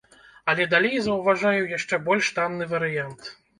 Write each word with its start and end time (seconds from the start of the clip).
Але 0.53 0.65
далей 0.71 0.95
заўважаю 1.09 1.69
яшчэ 1.77 2.01
больш 2.09 2.33
танны 2.41 2.71
варыянт. 2.75 3.33